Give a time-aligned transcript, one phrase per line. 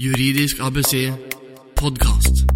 [0.00, 1.10] Juridisk ABC
[1.76, 2.46] podkast.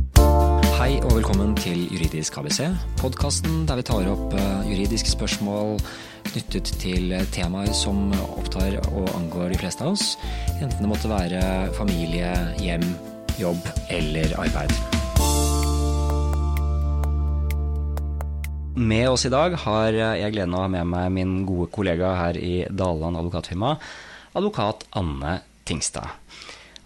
[0.79, 5.77] Hei og velkommen til Juridisk ABC, podkasten der vi tar opp eh, juridiske spørsmål
[6.31, 10.15] knyttet til temaer som opptar og angår de fleste av oss,
[10.57, 12.33] enten det måtte være familie,
[12.65, 12.89] hjem,
[13.37, 13.61] jobb
[13.93, 14.73] eller arbeid.
[18.81, 22.17] Med oss i dag har jeg gleden av å ha med meg min gode kollega
[22.23, 23.77] her i Daland advokatfirma,
[24.33, 26.09] advokat Anne Tingstad.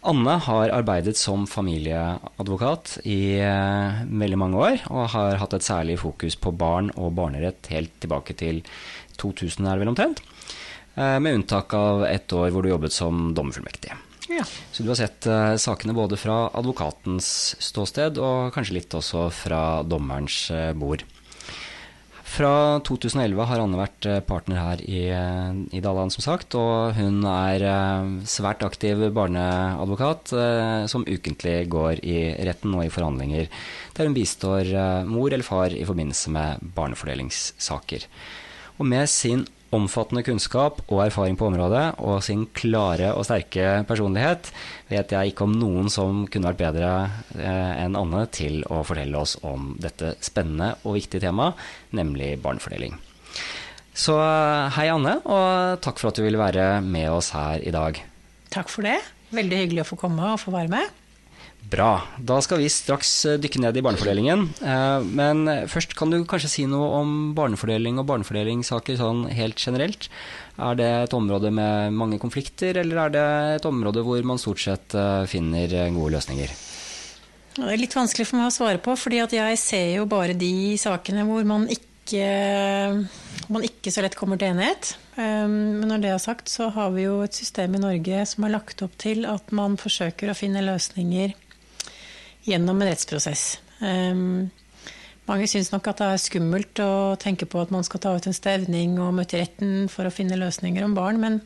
[0.09, 5.99] Anne har arbeidet som familieadvokat i eh, veldig mange år, og har hatt et særlig
[6.01, 8.63] fokus på barn og barnerett helt tilbake til
[9.21, 10.23] 2000, er det vel omtrent.
[10.95, 13.93] Eh, med unntak av ett år hvor du jobbet som dommerfullmektig.
[14.29, 14.45] Ja.
[14.73, 17.29] Så du har sett eh, sakene både fra advokatens
[17.63, 21.05] ståsted og kanskje litt også fra dommerens eh, bord.
[22.29, 26.55] Fra 2011 har Anne vært eh, partner her i, eh, i Dalland, som sagt.
[26.59, 30.35] Og hun er eh, svært aktiv barneadvokat
[30.93, 33.49] som ukentlig går i retten og i forhandlinger
[33.97, 34.69] der hun bistår
[35.09, 38.05] mor eller far i forbindelse med barnefordelingssaker.
[38.79, 44.49] Og med sin omfattende kunnskap og erfaring på området og sin klare og sterke personlighet
[44.89, 46.93] vet jeg ikke om noen som kunne vært bedre
[47.37, 51.59] eh, enn Anne til å fortelle oss om dette spennende og viktige temaet,
[51.93, 52.97] nemlig barnefordeling.
[53.93, 57.75] Så eh, hei, Anne, og takk for at du ville være med oss her i
[57.75, 58.01] dag.
[58.55, 58.97] Takk for det.
[59.37, 60.98] Veldig hyggelig å få komme og få være med.
[61.69, 62.01] Bra.
[62.17, 64.45] Da skal vi straks eh, dykke ned i barnefordelingen.
[64.63, 70.09] Eh, Men først kan du kanskje si noe om barnefordeling og barnefordelingssaker sånn helt generelt.
[70.57, 73.27] Er det et område med mange konflikter, eller er det
[73.59, 76.55] et område hvor man stort sett eh, finner gode løsninger?
[77.59, 80.79] Det er litt vanskelig for meg å svare på, fordi jeg ser jo bare de
[80.79, 82.23] sakene hvor man ikke,
[83.51, 84.93] man ikke så lett kommer til enighet.
[85.19, 88.55] Men når det er sagt, så har vi jo et system i Norge som er
[88.55, 91.35] lagt opp til at man forsøker å finne løsninger
[92.47, 93.59] gjennom en rettsprosess.
[93.81, 94.51] Um,
[95.29, 98.29] mange syns nok at det er skummelt å tenke på at man skal ta ut
[98.29, 101.41] en stevning og møte retten for å finne løsninger om barn, men,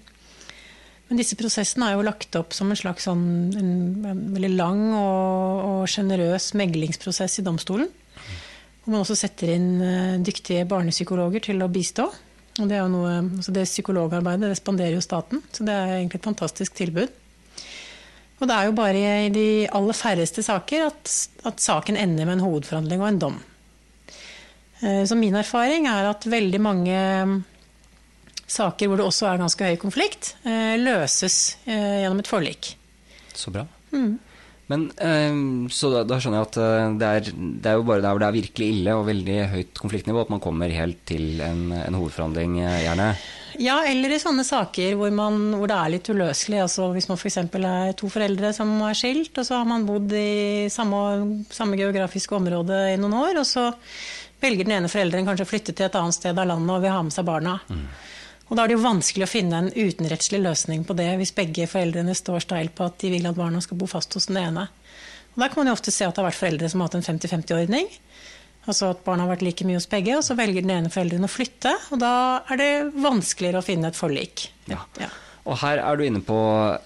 [1.08, 3.24] men disse prosessene er jo lagt opp som en slags sånn,
[3.58, 3.72] en,
[4.06, 7.88] en veldig lang og, sjenerøs meglingsprosess i domstolen.
[8.82, 12.06] Hvor man også setter inn eh, dyktige barnepsykologer til å bistå.
[12.60, 15.92] Og det, er jo noe, altså det psykologarbeidet det spanderer jo staten, så det er
[15.96, 17.10] egentlig et fantastisk tilbud.
[18.42, 21.12] Og det er jo bare i de aller færreste saker at,
[21.46, 23.36] at saken ender med en hovedforhandling og en dom.
[24.82, 26.96] Eh, Så min erfaring er at veldig mange
[27.28, 27.36] mm,
[28.50, 32.72] saker hvor det også er ganske høy konflikt, eh, løses eh, gjennom et forlik.
[33.32, 33.62] Så bra.
[34.72, 35.38] Men eh,
[35.70, 37.30] Så da, da skjønner jeg at det er,
[37.62, 40.34] det er jo bare der hvor det er virkelig ille og veldig høyt konfliktnivå at
[40.34, 43.12] man kommer helt til en, en hovedforhandling, gjerne.
[43.62, 46.58] Ja, eller i sånne saker hvor, man, hvor det er litt uløselig.
[46.64, 47.38] Altså hvis man f.eks.
[47.42, 51.02] er to foreldre som er skilt, og så har man bodd i samme,
[51.52, 53.68] samme geografiske område i noen år, og så
[54.42, 56.96] velger den ene forelderen kanskje å flytte til et annet sted av landet og vil
[56.96, 57.60] ha med seg barna.
[58.50, 61.68] Og da er det jo vanskelig å finne en utenrettslig løsning på det hvis begge
[61.70, 64.66] foreldrene står steil på at de vil at barna skal bo fast hos den ene.
[65.32, 66.98] Og Der kan man jo ofte se at det har vært foreldre som har hatt
[66.98, 67.86] en 50-50-ordning.
[68.62, 71.26] Altså at barna har vært like mye hos begge, og så velger den ene forelderen
[71.26, 71.74] å flytte.
[71.94, 72.14] Og da
[72.52, 74.46] er det vanskeligere å finne et forlik.
[74.70, 74.84] Ja.
[75.02, 75.10] Ja.
[75.42, 76.36] Og her er du inne på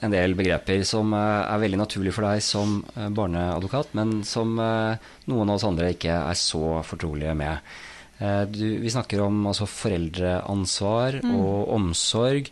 [0.01, 4.55] en del begreper som eh, er veldig naturlig for deg som eh, barneadvokat, men som
[4.63, 7.77] eh, noen av oss andre ikke er så fortrolige med.
[8.19, 12.49] Eh, Du, vi snakker om altså, foreldreansvar og omsorg,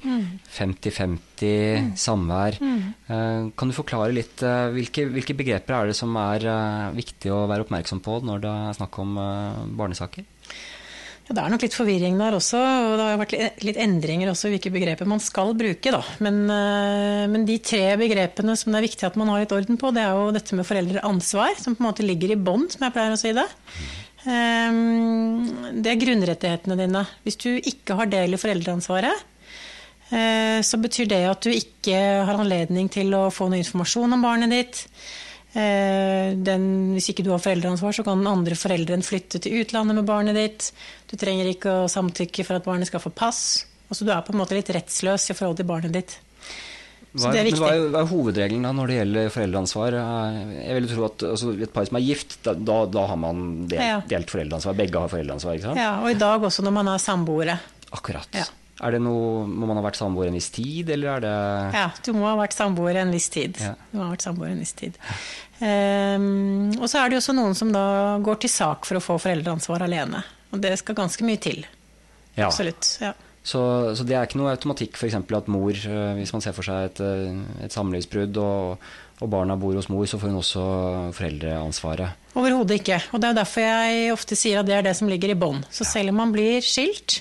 [0.59, 2.59] 50-50, samvær.
[2.61, 3.51] Mm.
[3.57, 7.45] Kan du forklare litt eh, hvilke, hvilke begreper er det som er eh, viktig å
[7.51, 10.27] være oppmerksom på når det er snakk om eh, barnesaker?
[11.25, 14.51] Ja, det er nok litt forvirring der også, og det har vært litt- endringer også
[14.51, 15.89] i hvilke begreper man skal bruke.
[15.95, 16.03] Da.
[16.21, 19.81] Men, eh, men de tre begrepene som det er viktig at man har litt orden
[19.81, 22.85] på, det er jo dette med foreldreansvar, som på en måte ligger i bånd, som
[22.85, 23.47] jeg pleier å si det.
[24.25, 24.73] Eh,
[25.75, 27.05] Det er grunnrettighetene dine.
[27.25, 29.25] Hvis du ikke har del i foreldreansvaret,
[30.11, 34.23] eh, så betyr det at du ikke har anledning til å få noe informasjon om
[34.23, 34.87] barnet ditt.
[35.55, 39.95] Eh, Den, hvis ikke du har foreldreansvar, så kan den andre forelderen flytte til utlandet
[39.95, 40.73] med barnet ditt.
[41.11, 43.67] Du trenger ikke å samtykke for at barnet skal få pass.
[43.91, 46.19] Altså, du er på en måte litt rettsløs i forhold til barnet ditt.
[47.15, 47.61] Hva det er men viktig.
[47.63, 49.95] Hva er, hva er hovedregelen da når det gjelder foreldreansvar?
[50.01, 53.17] Eh, Jeg vil tro at altså, et par som er gift, da, da, da har
[53.17, 54.01] man delt, Ja.
[54.11, 54.75] delt foreldreansvar.
[54.75, 55.79] Begge har foreldreansvar, ikke sant?
[55.79, 57.59] Ja, og i dag også når man er samboere.
[57.95, 58.27] Akkurat.
[58.35, 58.45] Ja.
[58.83, 61.85] Er det noe, Må man ha vært samboer en viss tid, eller er det Ja,
[62.03, 63.55] du må ha vært samboer en viss tid.
[63.63, 63.77] Ja.
[63.93, 64.99] Du må ha vært samboer en viss tid.
[65.63, 69.03] Um, og så er det jo også noen som da går til sak for å
[69.05, 70.25] få foreldreansvar alene.
[70.53, 71.63] Og det skal ganske mye til.
[72.35, 72.49] Ja.
[72.49, 72.97] Absolutt.
[73.01, 73.13] Ja.
[73.45, 73.61] Så,
[73.93, 75.19] så det er ikke noe automatikk f.eks.
[75.21, 78.87] at mor, eh, hvis man ser for seg et, eh, et samlivsbrudd og,
[79.21, 80.65] og barna bor hos mor, så får hun også
[81.19, 82.25] foreldreansvaret.
[82.41, 83.03] Overhodet ikke.
[83.13, 85.61] Og det er derfor jeg ofte sier at det er det som ligger i bånn.
[85.69, 87.21] Så selv om man blir skilt,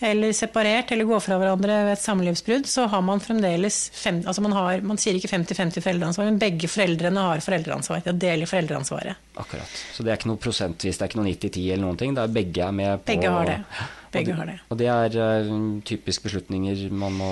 [0.00, 4.40] eller separert eller går fra hverandre ved et samlivsbrudd, så har man fremdeles fem, altså
[4.44, 8.04] man, har, man sier ikke 50-50 foreldreansvar, men begge foreldrene har foreldreansvar.
[8.06, 9.20] De deler foreldreansvaret.
[9.34, 9.80] Akkurat.
[9.92, 12.16] Så det er ikke noe prosentvis, det er ikke noe 90-10 eller noen ting.
[12.16, 13.58] Det er begge er med på Begge har det.
[14.10, 14.56] Begge har det.
[14.70, 15.14] Og det er
[15.46, 15.50] uh,
[15.86, 17.28] typisk beslutninger man må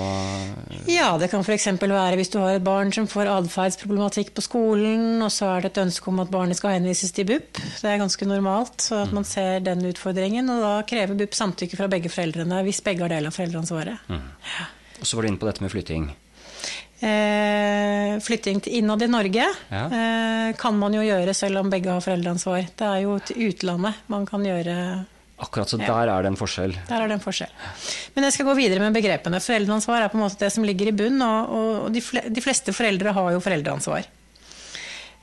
[0.87, 1.67] Ja, det kan f.eks.
[1.81, 5.73] være hvis du har et barn som får atferdsproblematikk på skolen, og så er det
[5.73, 7.59] et ønske om at barnet skal henvises til BUP.
[7.81, 10.47] Det er ganske normalt, så at man ser den utfordringen.
[10.55, 14.07] Og da krever BUP samtykke fra begge foreldrene hvis begge har del av foreldreansvaret.
[14.07, 14.25] Mm.
[14.99, 16.09] Og så var du inne på dette med flytting.
[16.99, 19.85] Eh, flytting innad i Norge Ja.
[19.85, 22.67] eh, kan man jo gjøre selv om begge har foreldreansvar.
[22.75, 25.05] Det er jo til utlandet man kan gjøre
[25.39, 25.87] Akkurat, så Ja.
[25.87, 26.73] der er det en forskjell.
[26.89, 27.51] Der er det en forskjell.
[28.15, 29.39] Men jeg skal gå videre med begrepene.
[29.39, 31.49] Foreldreansvar er på en måte det som ligger i bunn, og,
[31.85, 34.03] og de, fle, de fleste foreldre har jo foreldreansvar.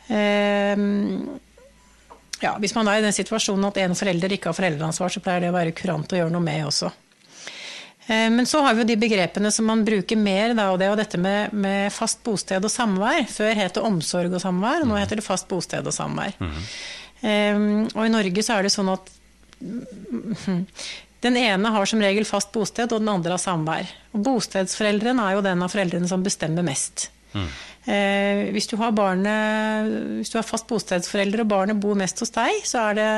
[0.09, 1.41] Um,
[2.41, 5.43] ja, hvis man er i den situasjonen at en forelder ikke har foreldreansvar, så pleier
[5.47, 6.91] det å være kurant å gjøre noe med også.
[8.07, 10.87] Eh, Men så har vi jo de begrepene som man bruker mer, da, og det
[10.87, 13.25] er jo dette med, med fast bosted og samvær.
[13.27, 16.37] Før het det omsorg og samvær, og nå heter det fast bosted og samvær.
[17.25, 19.11] Um, og i Norge så er det sånn at
[21.27, 23.93] den ene har som regel fast bosted, og den andre har samvær.
[24.15, 27.09] Og bostedsforelderen er jo den av foreldrene som bestemmer mest.
[27.87, 32.35] Eh, hvis, du har barnet, hvis du har fast bostedsforelder og barnet bor mest hos
[32.35, 33.11] deg, så er det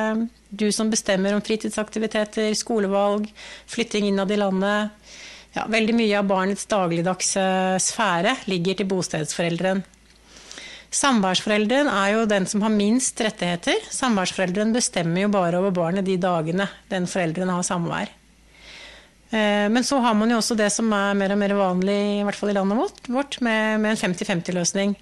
[0.50, 3.28] du som bestemmer om fritidsaktiviteter, skolevalg,
[3.70, 5.14] flytting innad i landet.
[5.56, 7.44] Ja, veldig mye av barnets dagligdagse
[7.80, 9.80] sfære ligger til bostedsforelderen.
[10.94, 13.76] Samværsforelderen er jo den som har minst rettigheter.
[13.92, 18.08] Samværsforelderen bestemmer jo bare over barnet de dagene den forelderen har samvær.
[19.30, 22.24] Eh, Men så har man jo også det som er mer og mer vanlig, i
[22.24, 24.94] hvert fall i landet vårt, med, med en 50-50-løsning.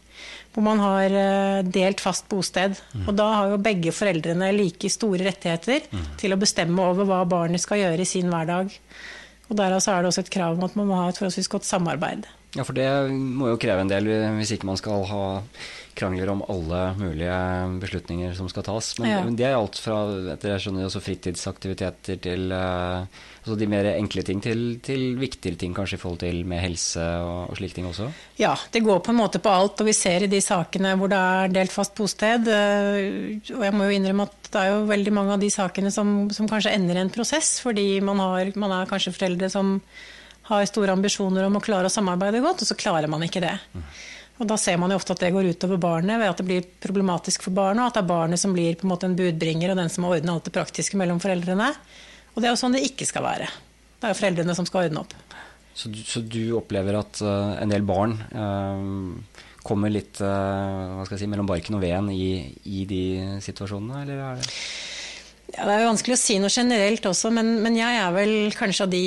[0.53, 2.75] Hvor man har eh, delt fast bosted.
[3.07, 5.87] Og da har jo begge foreldrene like store rettigheter
[6.19, 8.75] til å bestemme over hva barnet skal gjøre i sin hverdag.
[9.47, 11.53] Og derav så er det også et krav om at man må ha et forholdsvis
[11.53, 12.27] godt samarbeid.
[12.55, 14.07] Ja, for det må jo kreve en del
[14.39, 15.25] hvis ikke man skal ha
[15.97, 17.37] krangler om alle mulige
[17.81, 18.99] beslutninger som skal tas.
[18.99, 19.23] Men, Ja.
[19.25, 19.95] men det er alt fra
[20.35, 23.07] etter jeg skjønner, også fritidsaktiviteter til uh,
[23.41, 27.01] altså de mer enkle ting til, til viktigere ting kanskje i forhold til med helse
[27.01, 28.11] og, og slike ting også.
[28.41, 31.09] Ja, det går på en måte på alt, og vi ser i de sakene hvor
[31.13, 32.45] det er delt fast bosted.
[32.45, 35.91] uh, Og jeg må jo innrømme at det er jo veldig mange av de sakene
[35.91, 39.79] som, som kanskje ender i en prosess, fordi man, har, man er kanskje foreldre som
[40.51, 43.55] har store ambisjoner om å klare å samarbeide godt, og så klarer man ikke det.
[44.37, 46.67] Og da ser man jo ofte at det går utover barnet, ved at det blir
[46.85, 49.73] problematisk for barnet, og at det er barnet som blir på en måte en budbringer
[49.73, 51.71] og den som må ordne alt det praktiske mellom foreldrene.
[52.35, 53.49] Og det er jo sånn det ikke skal være.
[53.97, 55.15] Det er jo foreldrene som skal ordne opp.
[55.77, 60.29] Så, du- så du opplever at uh, en del barn uh, kommer litt uh,
[61.01, 62.29] hva skal jeg si, mellom barken og veden i,
[62.69, 63.03] i de
[63.45, 64.53] situasjonene, eller er det
[65.55, 68.33] Ja, det er jo vanskelig å si noe generelt også, men, men jeg er vel
[68.57, 69.03] kanskje av de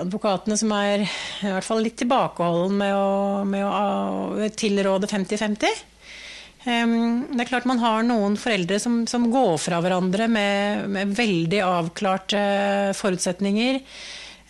[0.00, 5.82] advokatene som er i hvert fall litt tilbakeholden med å, med å tilråde 50-50.
[6.60, 11.62] Det er klart man har noen foreldre som, som går fra hverandre med, med veldig
[11.66, 12.40] avklarte
[12.98, 13.80] forutsetninger.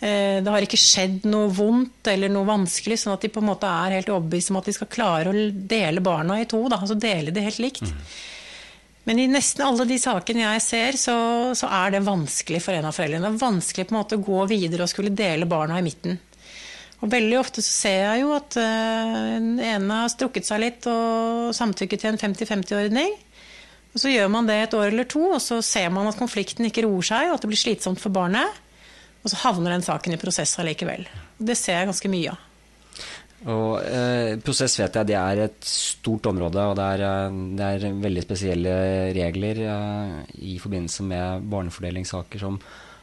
[0.01, 3.47] Eh, Det har ikke skjedd noe vondt eller noe vanskelig, sånn at de på en
[3.53, 6.61] måte er helt overbevist om at de skal klare å dele barna i to.
[6.69, 7.87] Da, altså dele det helt likt.
[9.09, 11.15] Men i nesten alle de sakene jeg ser, så,
[11.57, 13.23] så er det vanskelig for en av foreldrene.
[13.25, 16.19] Det er vanskelig på en måte å gå videre og skulle dele barna i midten.
[17.01, 20.85] Og veldig ofte så ser jeg jo at eh, den ene har strukket seg litt
[20.89, 23.15] og samtykket til en 50-50-ordning.
[23.91, 26.69] Og så gjør man det et år eller to, og så ser man at konflikten
[26.69, 28.61] ikke roer seg, og at det blir slitsomt for barnet.
[29.25, 31.09] Og så havner den saken i prosess allikevel.
[31.41, 32.50] Det ser jeg ganske mye av.
[33.49, 37.67] Og eh, Prosess vet jeg det er et stort område, og det er, eh, det
[37.67, 38.77] er veldig spesielle
[39.17, 40.15] regler eh,
[40.53, 42.59] i forbindelse med barnefordelingssaker som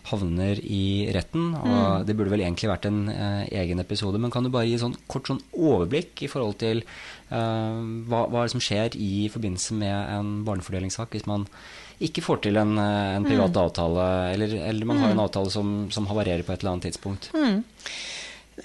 [0.08, 1.50] havner i retten.
[1.58, 4.78] og Det burde vel egentlig vært en eh, egen episode, men kan du bare gi
[4.80, 9.96] sånn kort sånn overblikk i forhold til eh, hva, hva som skjer i forbindelse med
[10.14, 11.48] en barnefordelingssak hvis man
[12.04, 15.74] ikke får til en, eh, en privat avtale, eller, eller man har en avtale som,
[15.94, 17.32] som havarerer på et eller annet tidspunkt?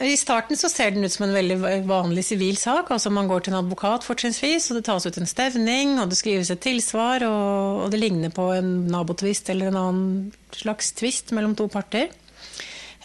[0.02, 2.90] I starten så ser den ut som en veldig vanlig sivil sak.
[2.92, 6.18] altså Man går til en advokat fortrinnsvis, og det tas ut en stevning, og det
[6.18, 11.32] skrives et tilsvar, og, og det ligner på en nabotvist eller en annen slags tvist
[11.38, 12.10] mellom to parter.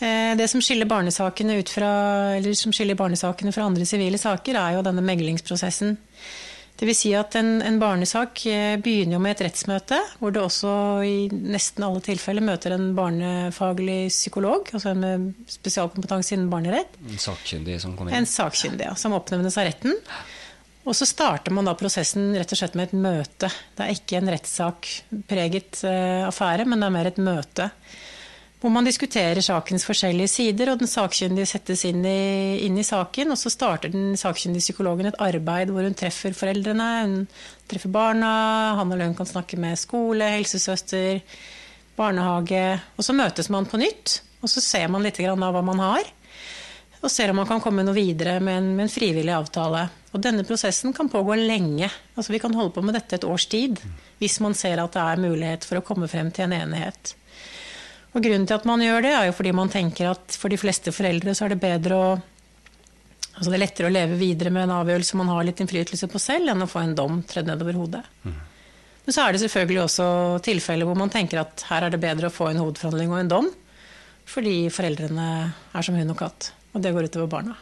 [0.00, 1.92] Eh, Det som skiller barnesakene, fra,
[2.54, 5.98] som skiller barnesakene fra andre sivile saker, er jo denne meglingsprosessen.
[6.78, 10.44] Det vil si at en, en barnesak eh, begynner jo med et rettsmøte, hvor det
[10.44, 16.94] også i nesten alle tilfeller møter en barnefaglig psykolog, altså en med spesialkompetanse innen barnerett.
[17.02, 18.20] En sakkyndig som kommer inn?
[18.20, 19.98] En sakkyndig, ja, som oppnevnes av retten.
[20.88, 23.50] Og så starter man da prosessen rett og slett med et møte.
[23.76, 24.88] Det er ikke en rettssak
[25.28, 27.66] preget uh, affære, men det er mer et møte.
[28.58, 33.30] Hvor man diskuterer sakens forskjellige sider, og den sakkyndige settes inn i, inn i, saken.
[33.30, 37.20] Og så starter den sakkyndige psykologen et arbeid hvor hun treffer foreldrene, hun
[37.70, 38.32] treffer barna,
[38.80, 41.20] han eller hun kan snakke med skole, helsesøster,
[41.98, 42.64] barnehage.
[42.98, 46.10] Og så møtes man på nytt, og så ser man litt av hva man har.
[46.98, 49.84] Og ser om man kan komme noe videre med en, med en frivillig avtale.
[50.10, 51.86] Og denne prosessen kan pågå lenge.
[52.16, 53.78] Altså Vi kan holde på med dette et års tid
[54.18, 57.14] hvis man ser at det er mulighet for å komme frem til en enighet.
[58.16, 60.58] Og Grunnen til at man gjør det, er jo fordi man tenker at for de
[60.60, 62.10] fleste foreldre så er det bedre å
[63.38, 66.18] Altså det er lettere å leve videre med en avgjørelse man har litt innflytelse på
[66.18, 68.00] selv, enn å få en dom tredd nedover hodet.
[68.24, 68.32] Mm.
[69.04, 70.06] Men så er det selvfølgelig også
[70.42, 73.30] tilfeller hvor man tenker at her er det bedre å få en hovedforhandling og en
[73.30, 73.46] dom,
[74.26, 76.50] fordi foreldrene er som hund og katt.
[76.76, 77.56] Og det går utover barna.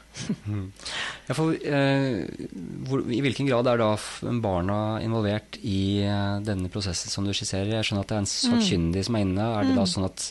[0.46, 0.66] Mm.
[1.26, 2.22] Ja, for, eh,
[2.86, 3.88] hvor, I hvilken grad er da
[4.42, 7.72] barna involvert i eh, denne prosessen som du skisserer?
[7.75, 9.06] Jeg skjønner at det er en sakkyndig mm.
[9.08, 9.48] som er inne.
[9.56, 9.90] Er det da mm.
[9.90, 10.28] sånn at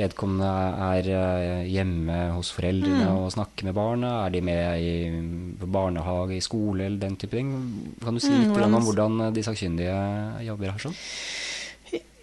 [0.00, 0.50] vedkommende
[0.88, 3.20] er eh, hjemme hos foreldrene mm.
[3.20, 4.12] og snakker med barna?
[4.24, 7.54] Er de med i barnehage, i skole eller den type ting?
[8.02, 10.02] Kan du si litt mm, om hvordan de sakkyndige
[10.48, 10.86] jobber her?
[10.88, 10.98] sånn?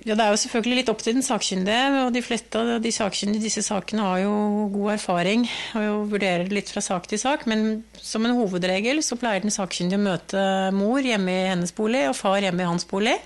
[0.08, 2.06] Ja, Det er jo selvfølgelig litt opp til den sakkyndige.
[2.06, 5.44] og De fleste av de sakkyndige i disse sakene har jo god erfaring
[5.76, 7.46] og vurderer det litt fra sak til sak.
[7.46, 12.06] Men som en hovedregel så pleier den sakkyndige å møte mor hjemme i hennes bolig
[12.08, 13.18] og far hjemme i hans bolig.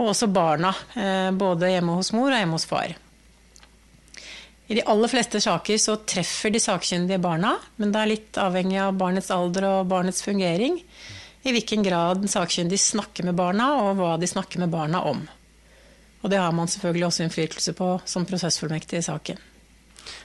[0.00, 2.96] Og også barna, eh, både hjemme hos mor og hjemme hos far.
[4.70, 8.78] I de aller fleste saker så treffer de sakkyndige barna, men det er litt avhengig
[8.78, 10.82] av barnets alder og barnets fungering.
[11.44, 15.28] I hvilken grad den sakkyndige snakker med barna, og hva de snakker med barna om.
[16.20, 19.40] Og det har man selvfølgelig også innflytelse på som prosessfullmektig i saken.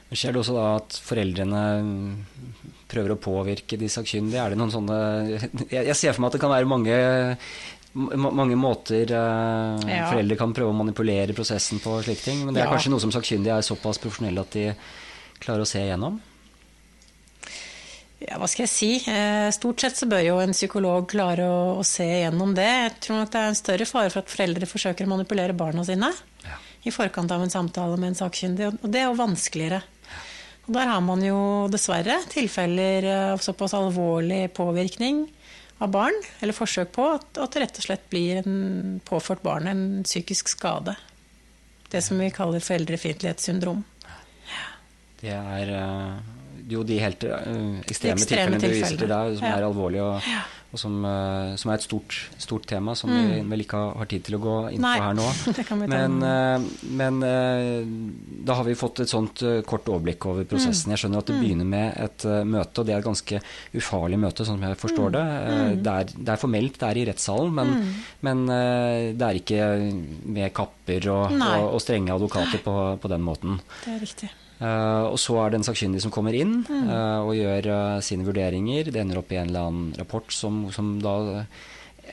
[0.09, 1.61] Men Skjer det også da at foreldrene
[2.91, 4.43] prøver å påvirke de sakkyndige?
[4.43, 4.99] Er det noen sånne
[5.71, 6.99] Jeg ser for meg at det kan være mange,
[7.95, 10.05] mange måter uh, ja.
[10.11, 12.45] foreldre kan prøve å manipulere prosessen på slike ting.
[12.45, 12.75] Men det er ja.
[12.75, 14.69] kanskje noe som sakkyndige er såpass profesjonelle at de
[15.41, 16.19] klarer å se igjennom?
[18.24, 18.89] Ja, hva skal jeg si?
[19.12, 22.67] Eh, stort sett så bør jo en psykolog klare å, å, se gjennom det.
[22.67, 25.84] Jeg tror nok det er en større fare for at foreldre forsøker å manipulere barna
[25.84, 26.12] sine
[26.45, 26.60] ja.
[26.88, 29.81] i forkant av en samtale med en sakkyndig, og det er jo vanskeligere.
[30.65, 35.25] Og der har man jo dessverre tilfeller av såpass alvorlig påvirkning
[35.84, 38.55] av barn, eller forsøk på, at, at det rett og slett blir en,
[39.05, 40.95] påført barnet en psykisk skade.
[41.91, 43.84] Det som vi kaller foreldrefiendtlighetssyndrom.
[45.19, 47.39] Det er uh jo de helt uh,
[47.86, 49.57] ekstreme, ekstreme tilfellene du viser til der, som ja.
[49.57, 50.41] er alvorlige, og, ja.
[50.74, 53.17] og som, uh, som, er et stort, stort tema som mm.
[53.19, 55.27] vi vel ikke har tid til å gå inn på her nå.
[55.93, 57.19] men, uh, men
[58.45, 60.89] da har vi fått et sånt kort overblikk over prosessen.
[60.89, 60.95] Mm.
[60.95, 61.43] Jeg skjønner at det mm.
[61.43, 63.41] begynner med et møte, og det er et ganske
[63.75, 65.17] ufarlig møte, sånn som jeg forstår mm.
[65.17, 65.25] det.
[65.86, 67.91] Det er, det, er, formelt, det er i rettssalen, men,
[68.25, 69.62] men det er ikke
[70.39, 73.62] med kapper og, og, og strenge advokater på, på den måten.
[73.84, 74.31] Det er riktig.
[74.55, 76.83] Uh, og så er det en sakkyndig som kommer inn mm.
[76.88, 78.88] uh, og gjør uh, sine vurderinger.
[78.88, 81.45] Det ender opp i en eller annen rapport som, som da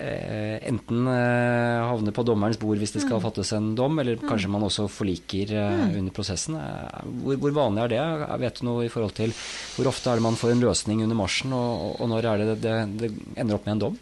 [0.02, 3.22] enten havner på dommerens bord hvis det skal mm.
[3.26, 4.24] fattes en dom, eller mm.
[4.24, 5.92] kanskje man også forliker mm.
[6.00, 6.56] under prosessen.
[6.56, 7.98] Hvor, hvor, vanlig er det?
[8.00, 9.34] Jeg Vet du noe i forhold til
[9.76, 12.56] hvor ofte er det man får en løsning under marsjen, og, og når er det
[12.64, 14.00] det, det ender opp med en dom?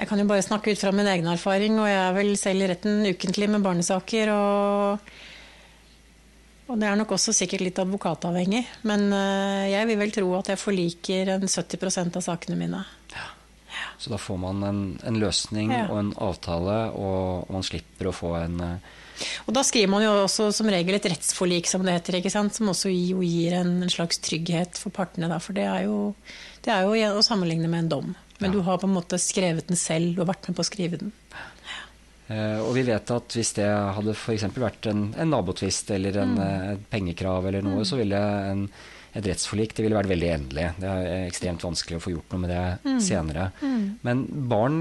[0.00, 2.66] Jeg kan jo bare snakke ut fra min egen erfaring, og jeg er vel selv
[2.66, 4.34] i retten ukentlig med barnesaker.
[4.34, 5.29] og
[6.70, 8.62] og det er nok også sikkert litt advokatavhengig.
[8.86, 12.84] Men eh, jeg vil vel tro at jeg forliker en 70% av sakene mine.
[13.14, 13.26] Ja.
[13.98, 15.84] Så da får man en, en løsning ja.
[15.90, 18.96] og en avtale, og, man slipper å få en uh...
[19.44, 22.88] Og da skriver man jo også som regel et rettsforlik, som det heter, som også
[22.88, 25.28] gir en, en, slags trygghet for partene.
[25.28, 25.36] Da.
[25.44, 26.14] For det er, jo,
[26.64, 28.14] det er, jo, å sammenligne med en dom.
[28.40, 28.54] Men ja.
[28.56, 31.02] du har på en måte skrevet den selv, du har vært med på å skrive
[31.02, 31.12] den.
[32.30, 34.46] Uh, og vi vet at hvis det hadde f.eks.
[34.54, 36.40] vært en, en nabotvist eller en, mm.
[36.40, 37.88] uh, pengekrav eller noe, mm.
[37.88, 38.62] så ville en,
[39.18, 40.68] et rettsforlik det ville vært veldig endelig.
[40.78, 43.00] Det er ekstremt vanskelig å få gjort noe med det mm.
[43.02, 43.48] senere.
[43.64, 43.82] Mm.
[44.06, 44.22] Men
[44.52, 44.78] barn,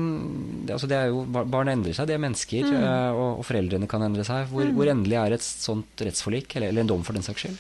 [0.67, 4.27] altså det jo, barn endrer seg, de er mennesker, uh, og, og, foreldrene kan endre
[4.27, 4.45] seg.
[4.53, 4.77] Hvor, mm.
[4.77, 7.59] hvor, endelig er et sånt rettsforlik, eller, eller en dom for den saks skyld?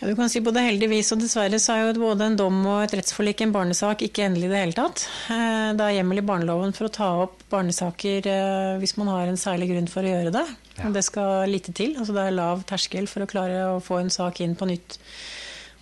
[0.00, 2.80] Ja, du kan si Både heldigvis og dessverre så er jo både en dom og
[2.82, 5.04] et rettsforlik i en barnesak ikke endelig i det hele tatt.
[5.32, 9.30] Eh, det er hjemmel i barneloven for å ta opp barnesaker eh, hvis man har
[9.30, 10.44] en særlig grunn for å gjøre det.
[10.74, 10.88] Ja.
[10.88, 11.94] Og det skal lite til.
[11.96, 14.98] altså Det er lav terskel for å klare å få en sak inn på nytt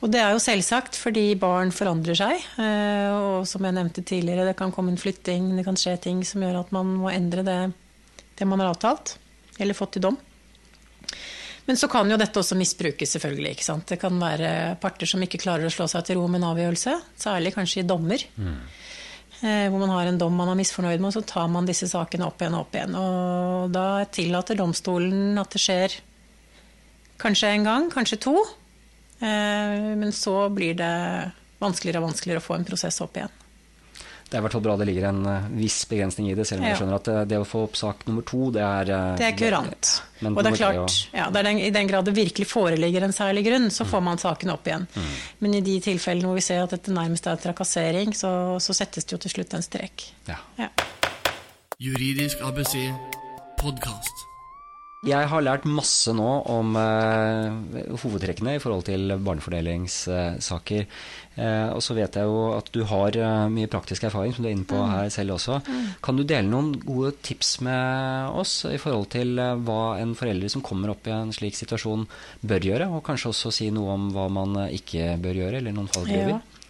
[0.05, 2.45] Og det er jo selvsagt fordi barn forandrer seg.
[2.61, 6.21] eh, Og som jeg nevnte tidligere, det kan komme en flytting, det kan skje ting
[6.29, 7.61] som gjør at man må endre det,
[8.39, 9.17] det man har avtalt,
[9.59, 10.21] eller fått i dom.
[11.67, 13.55] Men så kan jo dette også misbrukes, selvfølgelig.
[13.55, 13.87] ikke sant?
[13.87, 16.97] Det kan være parter som ikke klarer å slå seg til ro med en avgjørelse,
[17.23, 18.25] særlig kanskje i dommer.
[19.43, 21.89] Eh, hvor man har en dom man er misfornøyd med, og så tar man disse
[21.91, 22.97] sakene opp igjen og opp igjen.
[22.99, 25.97] Og da tillater domstolen at det skjer
[27.23, 28.37] kanskje en gang, kanskje to.
[29.23, 30.95] Eh, men så blir det
[31.63, 33.42] vanskeligere og vanskeligere å få en prosess opp igjen.
[34.33, 36.63] Det er i hvert fall bra det ligger en eh, viss begrensning i det, selv
[36.63, 39.11] om jeg skjønner at det, det å få opp sak nummer to, det er eh,
[39.21, 39.91] Det er kurant.
[40.23, 43.13] Og det er klart, ja, det er den, i den grad det virkelig foreligger en
[43.13, 44.89] særlig grunn, så får man saken opp igjen.
[44.97, 45.13] Mm.
[45.45, 49.05] Men i de tilfellene hvor vi ser at dette nærmest er trakassering, så, så settes
[49.05, 50.09] det jo til slutt en strek.
[50.31, 50.41] Ja.
[50.57, 50.73] Ja.
[51.83, 52.79] Juridisk ABC
[53.61, 54.31] podkast.
[55.03, 60.85] Jeg har lært masse nå om eh, hovedtrekkene i forhold til barnefordelingssaker.
[61.35, 64.51] Eh, og så vet jeg jo at du har eh, mye praktisk erfaring, som du
[64.53, 65.59] er inne på her selv også.
[66.07, 70.63] Kan du dele noen gode tips med oss i forhold til hva en forelder som
[70.63, 72.07] kommer opp i en slik situasjon
[72.47, 75.91] bør gjøre, og kanskje også si noe om hva man ikke bør gjøre, eller noen
[75.91, 76.39] fallgruver?
[76.39, 76.63] Ja.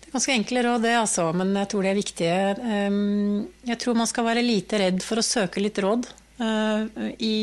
[0.00, 2.40] Det ganske enkle råd, det, altså, men jeg tror de er viktige.
[2.88, 6.08] Um, Jeg tror man skal være lite redd for å søke litt råd.
[6.40, 6.86] Uh,
[7.20, 7.34] I,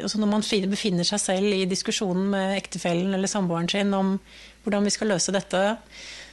[0.00, 4.14] altså når man befinner seg selv i diskusjonen med ektefellen eller samboeren sin om
[4.64, 5.60] hvordan vi skal løse dette,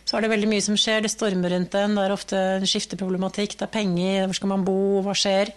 [0.05, 1.03] så er det veldig mye som skjer.
[1.03, 4.65] Det stormer rundt en, det er ofte en skifteproblematikk, det er penger, hvor skal man
[4.67, 5.51] bo, hva skjer?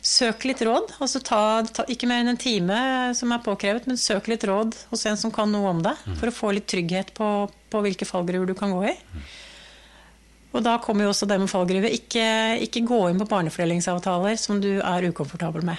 [0.00, 0.94] Søk litt råd.
[1.02, 2.78] altså ta, ta, Ikke mer enn en time
[3.16, 6.30] som er påkrevet, men søk litt råd hos en som kan noe om det, for
[6.30, 8.96] å få litt trygghet på, på hvilke fallgruver du kan gå i.
[10.50, 11.90] Og da kommer jo også det med fallgruve.
[11.94, 12.24] Ikke,
[12.64, 15.78] ikke gå inn på barnefordelingsavtaler som du er ukomfortabel med.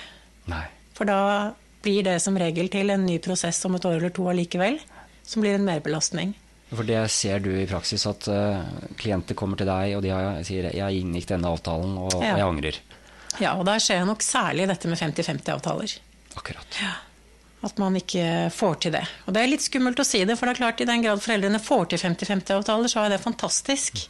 [0.52, 0.64] Nei.
[0.96, 1.52] For da
[1.84, 4.80] blir det som regel til en ny prosess om et år eller to allikevel,
[5.28, 6.36] som blir en merbelastning.
[6.72, 8.62] For det ser du i praksis, at uh,
[9.00, 12.38] klienter kommer til deg og de har, sier 'jeg inngikk denne avtalen, og Ja.
[12.38, 12.80] jeg angrer'.
[13.40, 15.98] Ja, og der ser jeg nok særlig dette med 50-50-avtaler.
[16.36, 16.80] Akkurat.
[17.64, 19.04] At man ikke får til det.
[19.28, 21.22] Og det er litt skummelt å si det, for det er klart i den grad
[21.22, 24.08] foreldrene får til 50-50-avtaler, så er det fantastisk.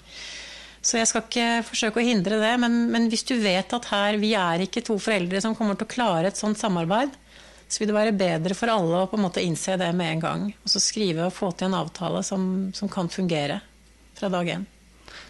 [0.81, 4.17] Så jeg skal ikke forsøke å hindre det, men, men hvis du vet at her
[4.21, 7.13] vi er ikke to foreldre som kommer til å klare et sånt samarbeid,
[7.71, 10.23] så vil det være bedre for alle å på en måte innse det med en
[10.25, 10.47] gang.
[10.65, 12.43] Og så skrive og få til en avtale som,
[12.75, 13.61] som kan fungere
[14.17, 14.65] fra dag én.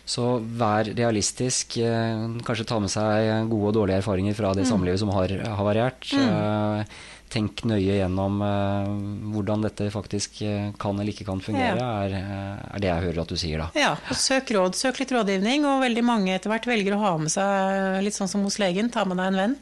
[0.07, 1.77] Så vær realistisk.
[1.77, 6.07] eh, Kanskje ta med seg gode og dårlige erfaringer fra det samlivet som har variert.
[6.17, 6.97] Eh,
[7.31, 8.89] Tenk nøye gjennom eh,
[9.31, 13.21] hvordan dette faktisk eh, kan eller ikke kan fungere, er, eh, er det jeg hører
[13.23, 13.69] at du sier da.
[13.79, 14.75] Ja, og søk råd.
[14.75, 18.31] Søk litt rådgivning, og veldig mange etter hvert velger å ha med seg, litt sånn
[18.31, 19.55] som hos legen, ta med deg en venn.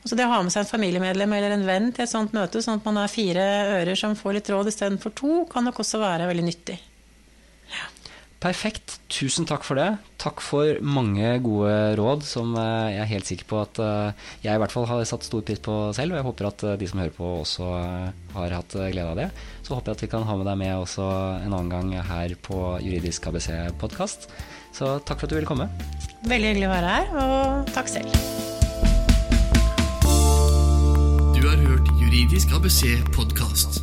[0.00, 2.62] Altså det å ha med seg en familiemedlem eller en venn til et sånt møte,
[2.64, 3.48] sånn at man er fire
[3.80, 6.78] ører som får litt råd istedenfor to, kan nok også være veldig nyttig.
[8.40, 8.94] Perfekt.
[9.12, 9.90] Tusen takk for det.
[10.20, 14.56] Takk for mange gode råd som eh, jeg er helt sikker på at eh, jeg
[14.56, 16.88] i hvert fall har satt stor pris på selv, og jeg håper at eh, de
[16.88, 17.68] som hører på også
[18.32, 19.28] har hatt glede av det.
[19.60, 21.10] Så håper jeg at vi kan ha med deg med også
[21.44, 23.50] en annen gang her på Juridisk ABC
[23.82, 24.30] podkast.
[24.72, 25.68] Så takk for at du ville komme.
[26.24, 28.16] Veldig hyggelig å være her, og takk selv.
[31.36, 33.82] Du har hørt Juridisk ABC podkast.